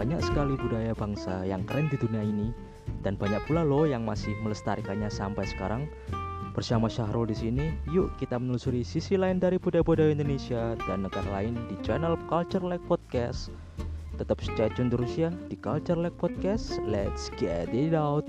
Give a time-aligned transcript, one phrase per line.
[0.00, 2.56] banyak sekali budaya bangsa yang keren di dunia ini
[3.04, 5.84] dan banyak pula loh yang masih melestarikannya sampai sekarang.
[6.56, 11.52] Bersama Syahrul di sini, yuk kita menelusuri sisi lain dari budaya-budaya Indonesia dan negara lain
[11.68, 13.52] di channel Culture Like Podcast.
[14.16, 16.80] Tetap stay tune terus ya di Culture Like Podcast.
[16.88, 18.24] Let's get it out.